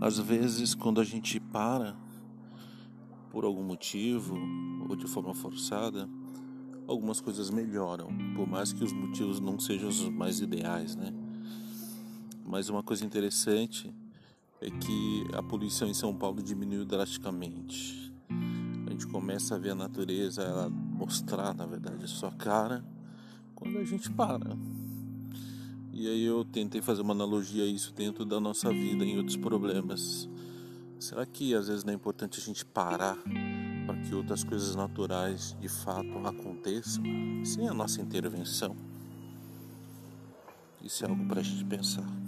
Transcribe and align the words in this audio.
Às 0.00 0.18
vezes, 0.18 0.74
quando 0.74 1.00
a 1.00 1.04
gente 1.04 1.40
para 1.40 1.96
por 3.30 3.44
algum 3.44 3.62
motivo 3.62 4.36
ou 4.88 4.96
de 4.96 5.06
forma 5.06 5.34
forçada, 5.34 6.08
algumas 6.86 7.20
coisas 7.20 7.50
melhoram, 7.50 8.08
por 8.34 8.46
mais 8.46 8.72
que 8.72 8.84
os 8.84 8.92
motivos 8.92 9.40
não 9.40 9.58
sejam 9.58 9.88
os 9.88 10.08
mais 10.08 10.40
ideais, 10.40 10.94
né? 10.94 11.12
Mas 12.44 12.68
uma 12.68 12.82
coisa 12.82 13.04
interessante 13.04 13.92
é 14.60 14.70
que 14.70 15.26
a 15.32 15.42
poluição 15.42 15.88
em 15.88 15.94
São 15.94 16.14
Paulo 16.14 16.42
diminuiu 16.42 16.84
drasticamente. 16.84 18.14
A 18.86 18.90
gente 18.90 19.06
começa 19.08 19.56
a 19.56 19.58
ver 19.58 19.70
a 19.70 19.74
natureza 19.74 20.42
ela 20.42 20.70
mostrar, 20.70 21.54
na 21.54 21.66
verdade, 21.66 22.04
a 22.04 22.08
sua 22.08 22.30
cara 22.32 22.84
quando 23.54 23.78
a 23.78 23.84
gente 23.84 24.10
para. 24.10 24.56
E 25.98 26.06
aí 26.08 26.24
eu 26.24 26.44
tentei 26.44 26.82
fazer 26.82 27.00
uma 27.00 27.14
analogia 27.14 27.64
a 27.64 27.66
isso 27.66 27.90
dentro 27.90 28.26
da 28.26 28.38
nossa 28.38 28.68
vida 28.70 29.02
em 29.02 29.16
outros 29.16 29.34
problemas. 29.34 30.28
Será 31.00 31.24
que 31.24 31.54
às 31.54 31.68
vezes 31.68 31.84
não 31.84 31.92
é 31.94 31.96
importante 31.96 32.38
a 32.38 32.42
gente 32.42 32.66
parar 32.66 33.16
para 33.86 33.96
que 34.02 34.14
outras 34.14 34.44
coisas 34.44 34.76
naturais 34.76 35.56
de 35.58 35.70
fato 35.70 36.18
aconteçam 36.26 37.02
sem 37.46 37.66
a 37.66 37.72
nossa 37.72 38.02
intervenção? 38.02 38.76
Isso 40.84 41.02
é 41.02 41.08
algo 41.08 41.24
para 41.26 41.40
a 41.40 41.42
gente 41.42 41.64
pensar. 41.64 42.25